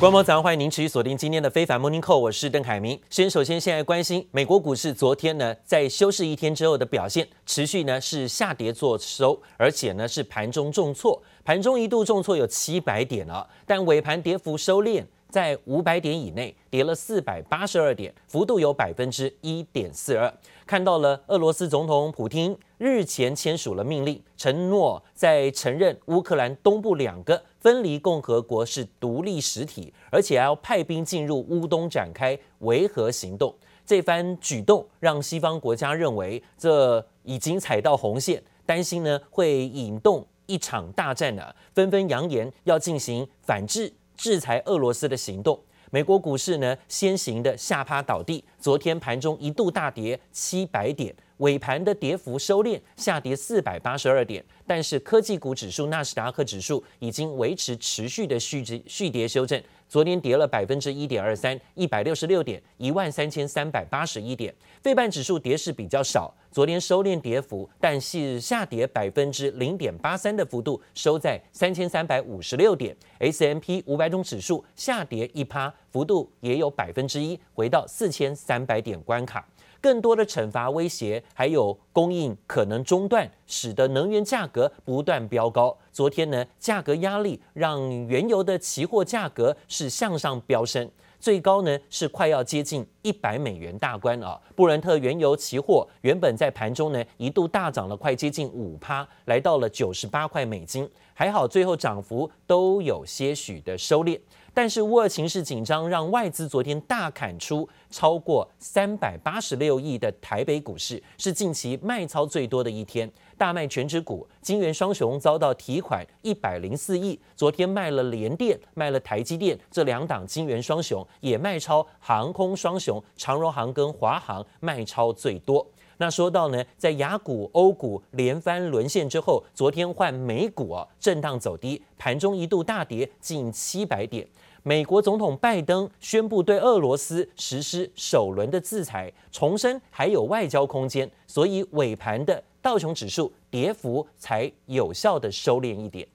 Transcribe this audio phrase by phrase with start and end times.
[0.00, 3.00] 观众早上欢迎您持续锁定今天的非凡 Morning Call，我是邓凯明。
[3.10, 15.04] 先首先现在关心美国股市昨天呢，在休市一天之后的表现，持续呢是下跌做收，而且呢是盘中重挫，盘中一度重挫有七百点了，但尾盘跌幅收敛。
[15.30, 20.32] 在五百点以内，跌了四百八十二点，幅度有百分之一点四二。
[20.64, 33.54] 看到了俄罗斯总统普丁日前签署了命令，承诺在承认乌克兰东部两个分离共和国是独立实体，而且还要派兵进入乌东展开维和行动。
[33.84, 43.92] 这番举动让西方国家认为这已经踩到红线，担心呢会引动一场大战呢，纷纷扬言要进行反制。
[44.16, 45.56] 制裁俄罗斯的行动，
[45.92, 54.44] 美国股市呢先行的下趴倒地，昨天盘中一度大跌七百点，尾盘的跌幅收敛，下跌四百八十二点。
[54.66, 59.60] 但是科技股指数纳斯达克指数已经维持持续的续跌续跌修正。
[59.88, 64.54] 昨天跌了百分之一点二三，一百六十六点，一万三千三百八十一点。
[64.82, 72.94] 费半指数跌势比较少，昨天收敛跌幅，但是下跌百分之零点八三的幅度，收在三千三百五十六点。
[73.20, 79.48] S M P 五百种指数下跌一趴，幅度也有百分之一，回到四千三百点关卡。
[79.80, 85.76] 更多的惩罚威胁，还有供应可能中断，使得能源价格不断飙高。
[85.92, 94.40] 昨天呢，价格压力让原油的期货价格是向上飙升，最高呢是快要接近一百美元大关啊。
[94.54, 104.18] 布伦特原油期货原本在盘中呢一度大涨了快接近五趴，来到了九十八块美金，还好最后涨幅都有些许的收敛。
[104.52, 113.10] 但是乌俄情势紧张，让外资昨天大砍出超过三百八十六亿的台北股市，是近期卖超最多的一天。
[113.36, 117.16] 大卖权值股，晶圆双雄遭到提款一百零四亿。
[117.36, 125.64] 昨天卖了联电，卖了台积电，这两档晶圆双雄也卖超航空双雄，长荣航跟华航卖超最多。
[126.00, 134.26] 那说到呢，在亚股、欧股连番沦陷之后，昨天换美股啊，震荡走低，盘中一度大跌近七百点。
[134.62, 146.06] 美国总统拜登宣布对俄罗斯实施首轮的制裁，重申还有外交空间，所以尾盘的道琼指数跌幅才有效的收敛一点。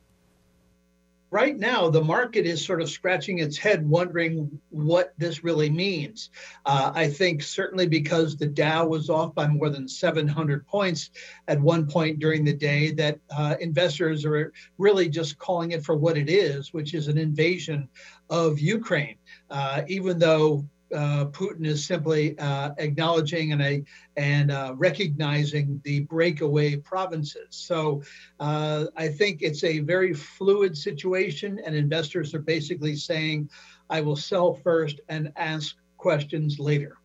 [1.34, 6.30] Right now, the market is sort of scratching its head, wondering what this really means.
[6.64, 11.10] Uh, I think certainly because the Dow was off by more than 700 points
[11.48, 15.96] at one point during the day, that uh, investors are really just calling it for
[15.98, 17.90] what it is, which is an invasion
[18.30, 19.18] of Ukraine.
[19.50, 23.84] Uh, even though uh, Putin is simply uh, acknowledging and a
[24.16, 27.48] and uh, recognizing the breakaway provinces.
[27.50, 28.02] So
[28.40, 33.50] uh, I think it's a very fluid situation, and investors are basically saying,
[33.90, 36.98] "I will sell first and ask questions later."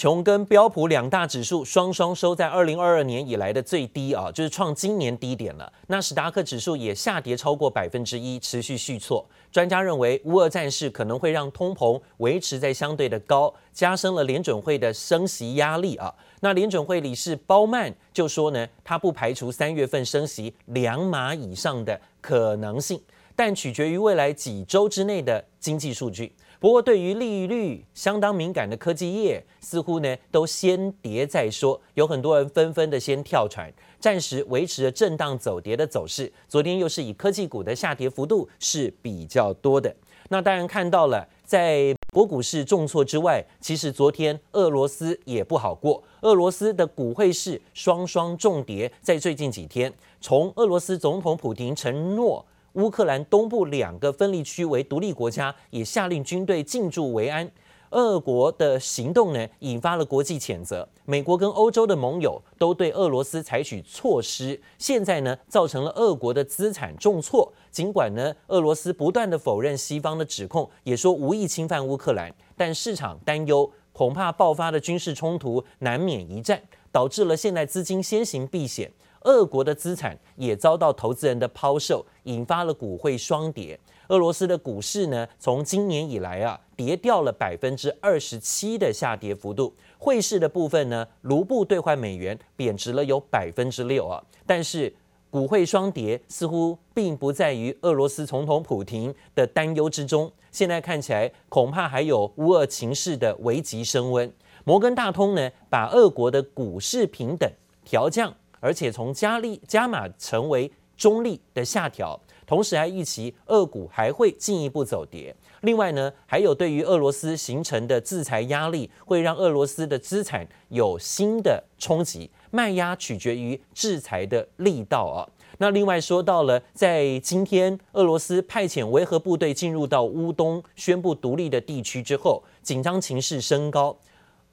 [0.00, 5.70] 琼跟标普两大指数双双收在二零二二年以来的最低啊，就是创今年低点了。
[5.88, 9.22] 纳斯达克指数也下跌超过百分之一，持续续挫。
[9.52, 16.10] 专家认为，乌俄战事可能会让通膨维持在相对的高，加深了联准会的升息压力啊。
[16.40, 22.98] 那联准会理事鲍曼就说呢，他不排除三月份升息两码以上的可能性，
[23.36, 26.32] 但取决于未来几周之内的经济数据。
[26.60, 31.80] 不过，对于利率相当敏感的科技业，似乎呢都先跌再说。
[31.94, 36.30] 有很多人纷纷的先跳船，暂时维持着震荡走跌的走势。
[36.46, 39.96] 昨天又是以科技股的下跌幅度是比较多的。
[40.28, 46.04] 那当然看到了，在国股市重挫之外，其实昨天俄罗斯也不好过。
[46.20, 52.44] 俄罗斯的股汇市双双重跌，在最近几天，从俄罗斯总统普京承诺。
[52.74, 57.50] 乌克兰东部两个分离区为独立国家，也下令军队进驻维安。
[57.90, 60.88] 俄国的行动呢，引发了国际谴责。
[61.04, 67.52] 美国跟欧洲的盟友都对俄罗斯采取措施，现在呢，造成了俄国的资产重挫。
[67.72, 76.62] 尽管呢，俄罗斯不断地否认西方的指控，也说无意侵犯乌克兰，但市场担忧恐怕爆发的军事冲突难免一战，
[76.92, 78.92] 导致了现在资金先行避险。
[79.22, 83.78] 俄国的资产也遭到投资人的抛售，引发了股汇双跌。
[84.08, 89.72] 俄罗斯的股市呢，从今年以来啊，跌掉了百分之二十七的下跌幅度。
[89.98, 94.20] 汇市的部分呢，卢布兑换美元贬值了有百分之六啊。
[94.46, 94.92] 但是
[95.30, 100.32] 股汇双跌似乎并不在于俄罗斯总统普廷的担忧之中。
[100.50, 104.32] 现在看起来，恐怕还有乌俄情势的危急升温。
[104.64, 107.48] 摩根大通呢，把俄国的股市平等
[107.84, 108.34] 调降。
[108.60, 115.34] 而且从加利加码成为中立的下调，同时还预期俄股还会进一步走跌。
[115.62, 122.30] 另外呢，还有对于俄罗斯形成的制裁压力，会让俄罗斯的资产有新的冲击。
[122.52, 125.22] 卖压取决于制裁的力道啊。
[125.58, 133.96] 那另外说到了，在今天俄罗斯派遣维和部队进入到乌东宣布独立的地区之后，紧张情势升高。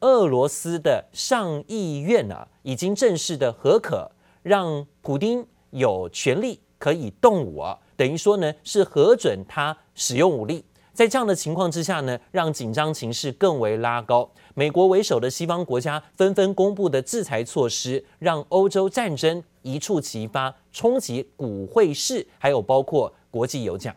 [0.01, 4.11] 俄罗斯的上议院啊，已经正式的核可，
[4.44, 10.63] 让普丁有权利可以动武啊，等于说呢是核准他使用武力。
[10.94, 14.27] 在这样的情况之下呢，让紧张情势更为拉高。
[14.55, 23.95] 美国为首的西方国家纷纷公布的制裁措施，让欧洲战争一触即发，冲击股汇市，还有包括国际油价。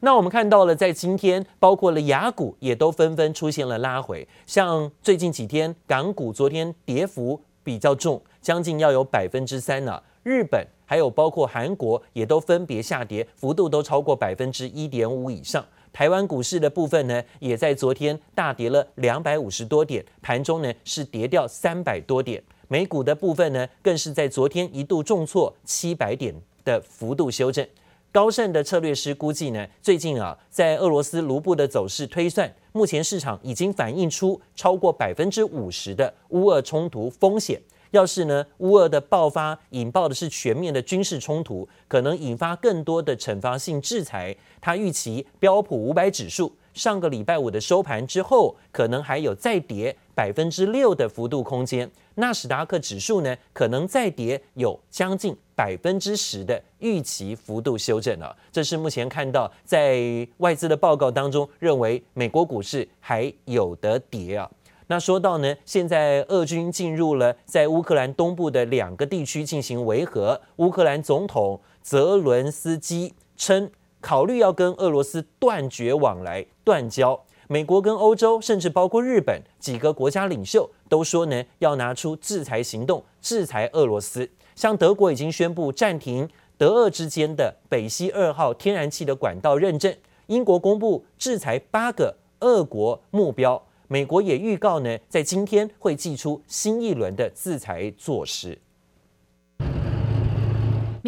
[0.00, 4.26] 那我们看到了，在今天，包括了雅股也都纷纷出现了拉回。
[4.46, 10.00] 像最近几天，港股昨天跌幅比较重，将近要有百分之三呢。
[10.22, 15.64] 日本还有包括韩国也都分别下跌，幅度都超过百分之一点五以上。
[15.92, 22.40] 台湾股市的部分呢，也在昨天大跌了两百五十多点，盘中呢是跌掉三百多点。
[22.68, 26.32] 美股的部分呢，更是在昨天一度重挫七百点
[26.64, 27.66] 的幅度修正。
[28.10, 37.60] 高盛的策略师估计呢，最近啊，在俄罗斯卢布的走势推算，目前市场已经反映出超过百分之五十的乌俄冲突风险。
[37.90, 44.34] 要是呢，乌俄的爆发引爆的是全面的军事冲突，可能引发更多的惩罚性制裁。
[44.60, 51.88] 他预期标普五百指数上个礼拜五的收盘之后，可能还有再跌百分之六的幅度空间。
[52.16, 58.36] 纳斯达克指数呢，可能再跌有将近百分之十的预期幅度修正了。
[58.50, 64.50] 这是目前看到在外资的报告当中，认为美国股市还有得跌啊。
[64.88, 73.70] 那说到呢，现在俄军进入了在乌克兰东部的两个地区进行维和，乌克兰总统泽伦斯基称，
[74.00, 77.22] 考虑要跟俄罗斯断绝往来、断交。
[77.50, 84.28] 美国跟欧洲，甚至包括日本几个国家领袖都说呢，要拿出制裁行动，制裁俄罗斯。
[84.54, 86.28] 像德国已经宣布暂停
[86.58, 89.96] 德俄之间的北溪二号天然气的管道认证，
[90.26, 98.58] 英国公布制裁八个俄国目标，美国也预告呢，在今天会祭出新一轮的制裁措施。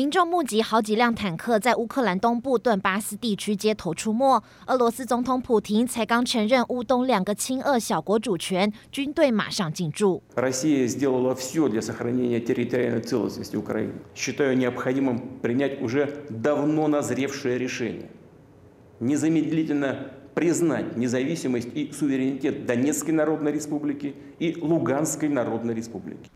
[0.01, 4.43] 民众目击好几辆坦克在乌克兰东部顿巴斯地区街头出没。
[4.67, 10.23] 俄罗斯总统普亭才刚承认乌东两个亲俄小国主权，军队马上进驻。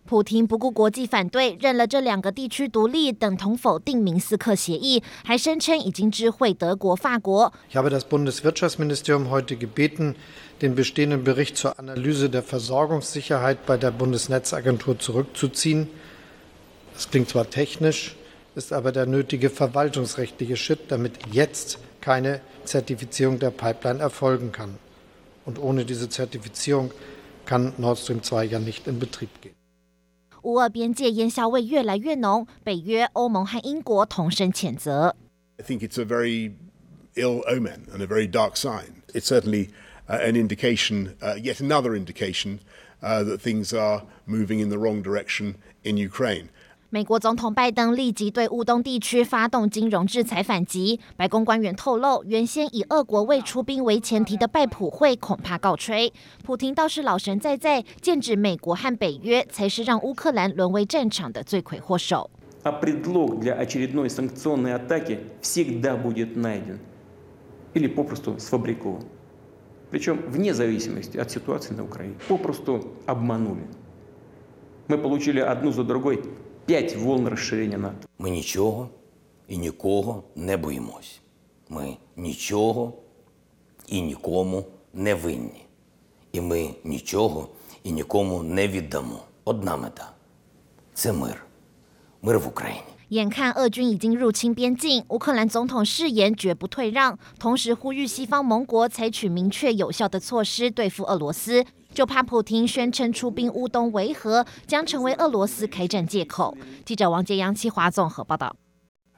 [0.05, 7.51] 普亭不顾国际反对，认了这两个地区独立，等同否定明斯克协议，还声称已经知会德国、法国。
[7.69, 10.15] Ich habe das Bundeswirtschaftsministerium heute gebeten,
[10.61, 15.89] den bestehenden Bericht zur Analyse der Versorgungssicherheit bei der Bundesnetzagentur zurückzuziehen.
[16.93, 18.15] Das klingt zwar technisch,
[18.55, 24.77] ist aber der nötige verwaltungsrechtliche Schritt, damit jetzt keine Zertifizierung der Pipeline erfolgen kann.
[25.45, 26.91] Und ohne diese Zertifizierung
[27.45, 29.53] kann Nord Stream 2ja nicht in Betrieb gehen.
[30.41, 35.15] 乌俄边界烟硝味越来越浓，北约、欧盟和英国同声谴责。
[35.57, 36.53] I think it's a very
[37.15, 39.03] ill omen and a very dark sign.
[39.13, 39.69] It's certainly
[40.07, 42.59] an indication, yet another indication,
[43.01, 46.49] that things are moving in the wrong direction in Ukraine.
[46.94, 51.00] 美国总统拜登立即对乌东地区发动金融制裁反击。
[51.16, 56.12] 白宫官员透露，原先以俄国未出兵为前提的拜普会恐怕告吹。
[56.44, 62.30] 普亭倒是老神在在，剑指美国和北约才是让乌克兰沦为战场的罪魁祸首。
[93.08, 101.66] 眼看俄军已经入侵边境，乌克兰总统誓言绝不退让，同时呼吁西方盟国采取明确有效的措施对付俄罗斯。
[101.94, 106.54] 就怕普京宣称出兵乌东维和，将成为俄罗斯开战借口。
[106.84, 108.54] 记者王杰、杨七华综合报道。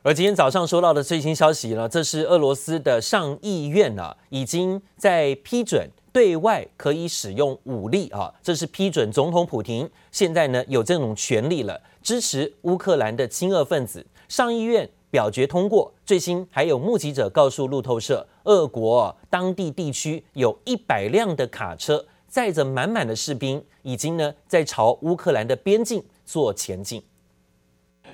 [0.02, 14.06] 而今天早上收到的最新消息呢，这是俄罗斯的上议院呢，已经在批准对外可以使用武力啊，这是批准总统普京现在呢有这种权利了，支持乌克兰的亲俄分子。
[14.28, 15.92] 上议院表决通过。
[16.04, 27.03] 最新还有目击者告诉路透社，俄国当地地区有一百辆的卡车载着满满的士兵，已经呢在朝乌克兰的边境做前进。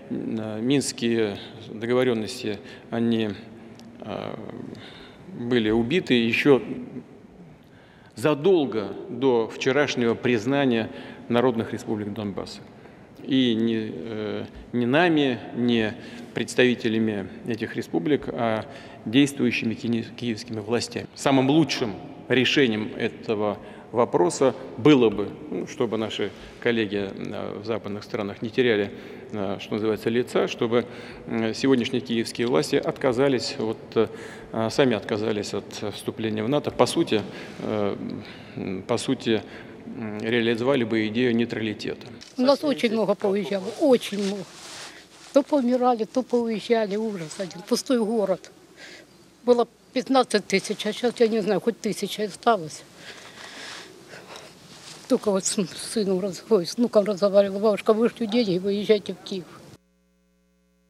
[0.09, 1.37] Минские
[1.69, 2.59] договоренности,
[2.89, 3.29] они
[5.37, 6.61] были убиты еще
[8.15, 10.89] задолго до вчерашнего признания
[11.27, 12.61] народных республик Донбасса.
[13.21, 13.91] И не,
[14.71, 15.93] не нами, не
[16.33, 18.65] представителями этих республик, а
[19.05, 21.07] действующими киевскими властями.
[21.15, 21.95] Самым лучшим
[22.29, 23.57] решением этого
[23.92, 26.30] вопроса было бы, ну, чтобы наши
[26.60, 27.10] коллеги
[27.60, 28.90] в западных странах не теряли,
[29.30, 30.84] что называется, лица, чтобы
[31.54, 34.10] сегодняшние киевские власти отказались от,
[34.72, 36.70] сами отказались от вступления в НАТО.
[36.70, 37.22] По сути,
[38.86, 39.42] по сути,
[40.20, 42.06] реализовали бы идею нейтралитета.
[42.36, 44.44] У нас очень много поуезжало, очень много.
[45.32, 48.50] То помирали, то поуезжали, ужас один, пустой город.
[49.44, 52.82] Было 15 тысяч, а сейчас, я не знаю, хоть тысяча осталось.
[55.11, 59.45] Только вот с сыном, ой, с внуком разговаривала, бабушка, вышлю деньги, выезжайте в Киев.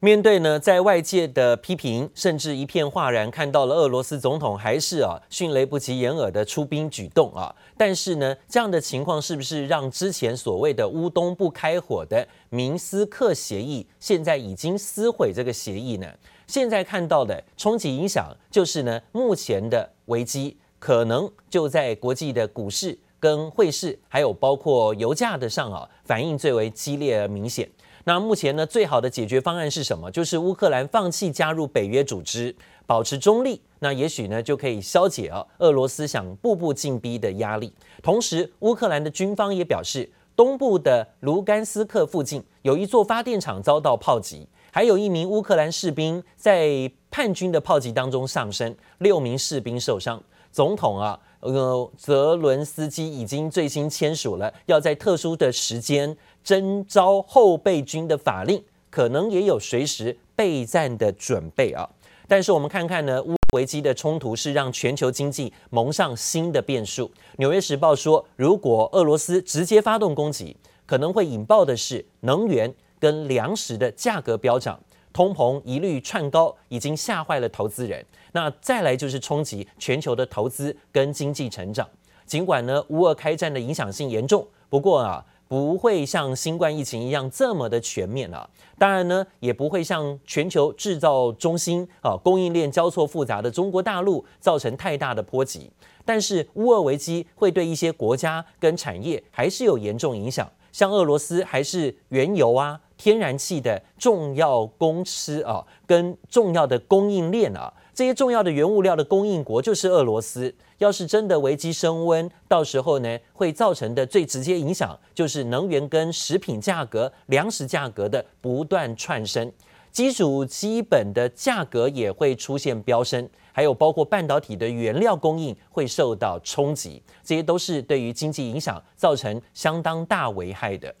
[0.00, 7.52] 面对呢，在外界的批评，甚至一片哗然，看到了俄罗斯总统还是啊迅雷不及掩耳的出兵举动啊。
[7.76, 16.06] 但是呢，这样的情况是不是让之前所谓的乌东不开火的明斯克协议，现在已经撕毁这个协议呢？
[16.46, 27.69] 现在看到的冲击影响，就是呢，目前的危机可能就在国际的股市 跟汇市，还有包括油价的上啊，反应最为激烈而明显。
[28.03, 30.11] 那目前呢，最好的解决方案是什么？
[30.11, 32.53] 就是乌克兰放弃加入北约组织，
[32.85, 33.61] 保持中立。
[33.79, 37.73] 那也许呢，就可以消解啊俄罗斯想步步进逼的压力。
[38.01, 50.21] 同时，乌克兰的军方也表示，东部的卢甘斯克附近有一座发电厂遭到炮击，还有一名乌克兰士兵在叛军的炮击当中丧生，六名士兵受伤。
[50.51, 56.17] 总统啊，呃，泽伦斯基已经最新签署了要在特殊的时间。
[56.43, 61.89] 征召后备军的法令可能也有随时备战的准备啊，
[62.27, 67.09] 但是我们看看呢，乌危机的冲突是让全球经济蒙上新的变数。
[67.37, 74.77] 纽约时报说，如果俄罗斯直接发动攻击，可能会引爆的是能源跟粮食的价格飙涨，
[75.13, 78.03] 通膨一律窜高，已经吓坏了投资人。
[78.33, 81.87] 那再来就是冲击全球的投资跟经济成长。
[82.25, 85.23] 尽管呢，乌俄开战的影响性严重，不过啊。
[85.45, 95.69] 不会像新冠疫情一样这么的全面了，当然呢，也不会像全球制造中心啊供应链交错复杂的中国大陆造成太大的波及。
[96.03, 107.73] 但是乌俄危机会对一些国家跟产业还是有严重影响，像俄罗斯还是原油啊、天然气的重要公司啊，跟重要的供应链啊。
[107.93, 110.53] 这些重要的原物料的供应国就是俄罗斯。
[110.79, 119.49] 要是真的危机升温，到时候呢，会造成的最直接影响就是能源跟食品价格、粮食价格的不断窜升，
[119.91, 130.93] 基础基本的价格也会出现飙升，还有包括半导体的原料供应会受到冲击，这些都是对于经济影响造成相当大危害的。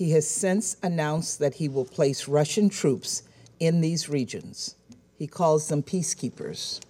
[0.00, 3.22] He has since announced that he will place Russian troops
[3.58, 4.76] in these regions.
[5.18, 6.80] He calls them peacekeepers.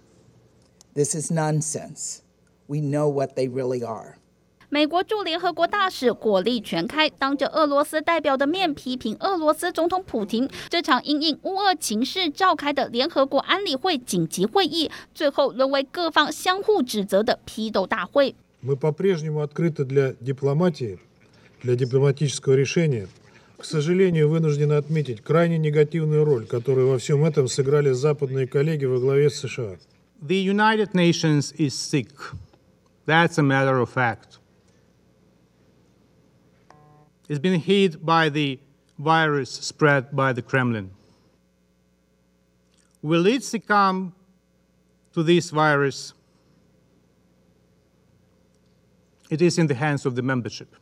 [0.93, 2.21] This is nonsense.
[2.67, 4.15] We know what they really are.
[4.69, 10.49] 美国驻联合国大使火力全开，当着俄罗斯代表的面批评俄罗斯总统普丁。
[10.67, 18.35] 这场因应乌俄情势召开的联合国安理会紧急会议，最后沦为各方相互指责的批斗大会。
[18.59, 20.99] Мы по-прежнему открыты для дипломатии,
[21.62, 23.08] Для дипломатического решения.
[23.56, 28.98] К сожалению, вынуждены отметить крайне негативную роль, которую во всем этом сыграли западные коллеги во
[28.98, 29.78] главе с США.
[30.20, 32.10] The United Nations is sick.
[33.06, 34.38] That's a matter of fact.
[37.28, 38.58] It's been hit by the
[38.98, 40.90] virus spread by the Kremlin.
[43.00, 44.12] Will it succumb
[45.14, 46.14] to this virus?
[49.30, 50.76] It is in the hands of the membership.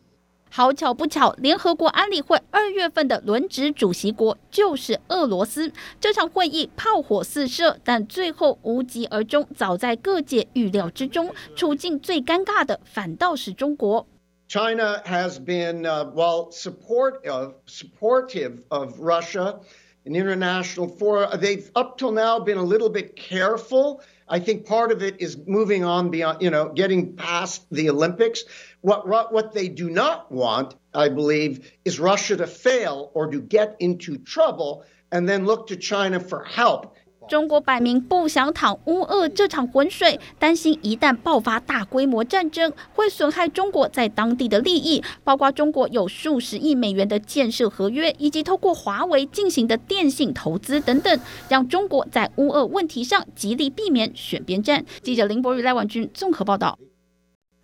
[0.52, 5.72] 好巧不巧，联合国安理会二月份的轮值主席国就是俄罗斯。
[6.00, 11.32] 这场会议炮火四射，但最后无疾而终，早在各界预料之中。
[11.54, 14.04] 处境最尴尬的反倒是中国。
[14.48, 19.60] China has been, uh, well, support of, supportive of Russia
[20.04, 21.30] in international forum.
[21.38, 24.00] They've up till now been a little bit careful.
[24.30, 28.44] I think part of it is moving on beyond, you know, getting past the Olympics.
[28.80, 33.76] What, what they do not want, I believe, is Russia to fail or to get
[33.80, 36.94] into trouble and then look to China for help.
[37.30, 54.84] 中国摆明不想淌乌俄这场浑水，担心一旦爆发大规模战争，会损害中国在当地的利益，包括中国有数十亿美元的建设合约，以及透过华为进行的电信投资等等，让中国在乌俄问题上极力避免选边站。
[55.04, 56.76] 记者林博宇、赖婉君综合报道。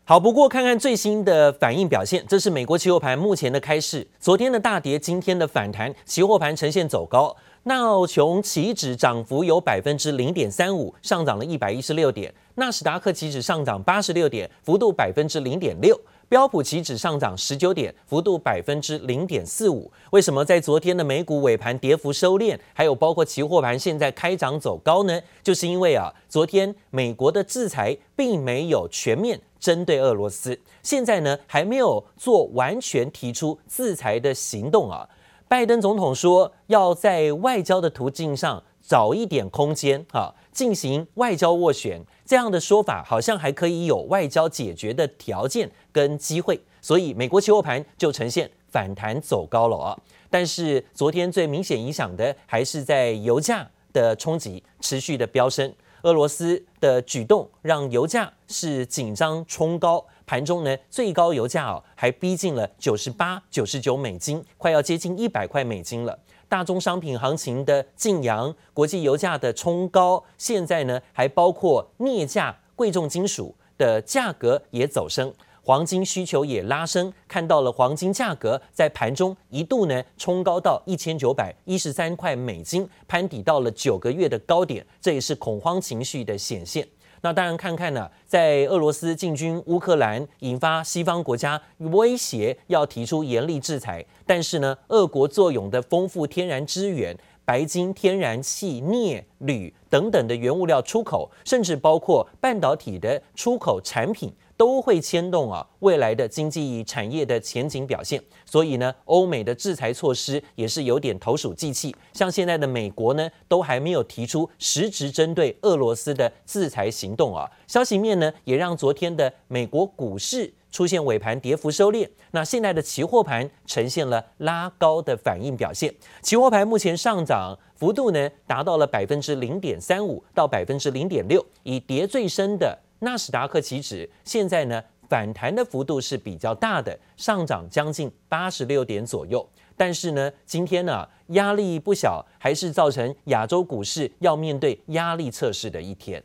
[0.04, 7.34] 好，不过看看最新的反应表现，这是美国期货盘目前的开市，昨天的大跌，今天的反弹，期货盘呈现走高。
[7.68, 15.92] 纳奥琼期指涨幅有百分之零点三五，上涨了一百一十六点；纳斯达克期指上涨八十六点，幅度百分之零点六；
[16.28, 19.90] 标普期指上涨十九点，幅度百分之零点四五。
[20.12, 25.20] 为什么在昨天的美股尾盘跌幅收敛，还有包括期货盘现在开涨走高呢？
[25.42, 35.08] 就是因为啊，昨天美国的制裁并没有全面针对俄罗斯，现在呢还没有做完全提出制裁的行动啊。
[35.48, 42.04] 拜登总统说，要在外交的途径上找一点空间，哈，进行外交斡旋。
[42.24, 49.96] 这样的说法好像还可以有外交解决的条件跟机会，所以美国期货盘就呈现反弹走高了啊。
[50.28, 55.72] 但是昨天最明显影响的还是在油价的冲击持续的飙升，
[56.02, 60.04] 俄罗斯的举动让油价是紧张冲高。
[60.26, 66.18] 盘中呢，最高油价哦，还逼近了九十八、九十九美金，快要接近一百块美金了。
[66.48, 86.86] 大宗商品行情的劲扬，国际油价的冲高，现在呢还包括镍价、贵重金属的价格也走升，黄金需求也拉升，看到了黄金价格在盘中一度呢冲高到一千九百一十三块美金，攀抵到了九个月的高点，这也是恐慌情绪的显现。
[87.22, 94.04] 那当然，看看呢，在俄罗斯进军乌克兰，引发西方国家威胁要提出严厉制裁。
[94.24, 104.32] 但是呢，俄国作用的丰富天然资源、白金、天然气、镍、铝等等的原物料出口，甚至包括半导体的出口产品。
[104.56, 111.94] 都会牵动啊未来的经济产业的前景表现，所以呢，欧美的制裁措施也是有点投鼠忌器。
[112.12, 117.50] 像现在的美国呢，都还没有提出实质针对俄罗斯的制裁行动啊。
[117.66, 122.08] 消息面呢，也让昨天的美国股市出现尾盘跌幅收敛。
[122.30, 132.78] 那现在的期货盘呈现了拉高的反应表现，期货盘目前上涨幅度呢，达到了百分之零点三五到百分之零点六，以跌最深的。
[133.00, 139.46] 纳斯达克期指现在呢，反弹的幅度是比较大的，上涨将近八十六点左右。
[139.76, 146.22] 但是呢，今天呢，压力不小，还是造成亚洲股市要面对压力测试的一天。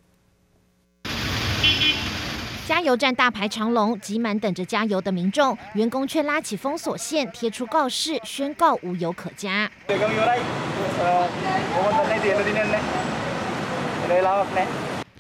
[2.66, 9.70] 加油站大排长龙，挤满等着加油的民众，员工却拉起封锁线，贴出告示，宣告无油可加。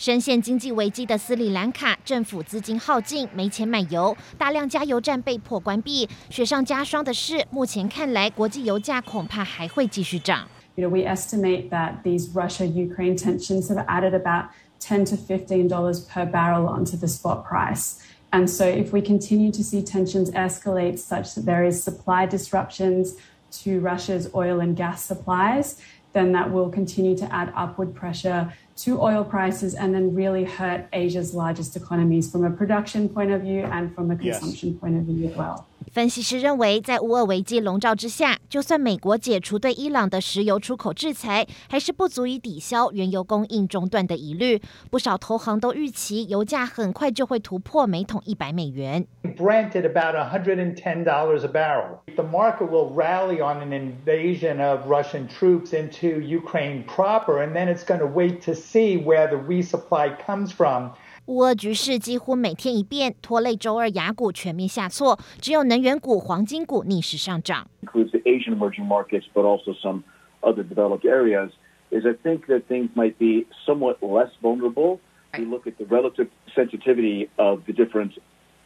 [0.00, 6.08] 深陷经济危机的斯里兰卡政府资金耗尽，没钱买油，大量加油站被迫关闭。
[6.28, 10.46] 雪上加霜的是，目前看来国际油价恐怕还会继续涨。
[10.74, 16.26] You know, we estimate that these Russia-Ukraine tensions have added about ten to fifteen dollars per
[16.26, 17.96] barrel onto the spot price.
[18.30, 23.14] And so, if we continue to see tensions escalate such that there is supply disruptions
[23.62, 25.76] to Russia's oil and gas supplies,
[26.13, 30.87] then that will continue to add upward pressure to oil prices and then really hurt
[30.93, 35.03] Asia's largest economies from a production point of view and from a consumption point of
[35.03, 35.67] view as well.
[35.91, 44.61] 分析师认为，在乌俄危机笼罩之下，就算美国解除对伊朗的石油出口制裁，还是不足以抵消原油供应中断的疑虑。
[44.89, 49.05] 不少投行都预期油价很快就会突破每桶一百美元。
[49.37, 51.99] Brent at about a hundred and ten dollars a barrel.
[52.15, 57.67] The market will rally on an invasion of Russian troops into Ukraine proper, and then
[57.67, 60.91] it's going to wait to see where the resupply comes from.
[61.27, 67.67] 乌俄局势几乎每天一变，拖累周二雅股全面下挫，只有能源股、黄金股逆势上涨。
[67.83, 70.03] Includes the Asian emerging markets, but also some
[70.41, 71.51] other developed areas.
[71.91, 74.99] Is I think that things might be somewhat less vulnerable.
[75.37, 78.13] You look at the relative sensitivity of the different,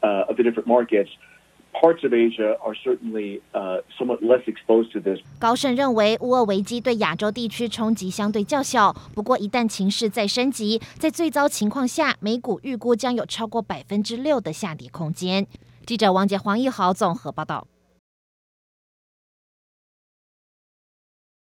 [0.01, 1.09] uh, of the different markets.
[1.81, 5.19] Parts of Asia are certainly, uh, somewhat less exposed to this.
[5.37, 8.95] 高盛认为，乌俄危机对亚洲地区冲击相对较小。
[9.13, 15.45] 不过，一旦情势再升级，在最糟情况下，美股预估将有超过百分之六的下跌空间。
[15.85, 17.67] 记者王杰、黄奕豪综合报道。